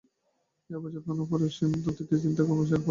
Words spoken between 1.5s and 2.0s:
সমুদ্র